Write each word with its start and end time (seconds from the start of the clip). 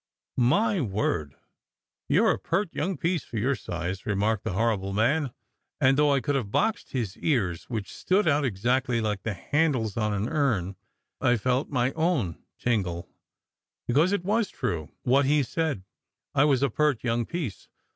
"My 0.39 0.81
word! 0.83 1.35
You 2.09 2.25
re 2.25 2.33
a 2.33 2.37
pert 2.39 2.73
young 2.73 2.97
piece 2.97 3.23
for 3.23 3.37
your 3.37 3.53
size!" 3.53 4.03
remarked 4.03 4.43
the 4.43 4.53
horrible 4.53 4.93
man; 4.93 5.29
and 5.79 5.95
though 5.95 6.11
I 6.11 6.21
could 6.21 6.33
have 6.33 6.49
boxe 6.49 6.83
d 6.83 6.97
his 6.97 7.15
ears 7.17 7.65
(which 7.69 7.93
stood 7.93 8.27
out 8.27 8.43
exactly 8.43 8.99
like 8.99 9.21
the 9.21 9.35
handles 9.35 9.97
on 9.97 10.11
an 10.11 10.27
urn), 10.27 10.75
I 11.21 11.37
felt 11.37 11.69
my 11.69 11.91
own 11.91 12.41
tingle, 12.57 13.09
because 13.87 14.11
it 14.11 14.25
was 14.25 14.49
true, 14.49 14.89
what 15.03 15.25
he 15.25 15.43
said: 15.43 15.83
I 16.33 16.45
was 16.45 16.63
a 16.63 16.71
pert 16.71 17.03
young 17.03 17.27
piece. 17.27 17.67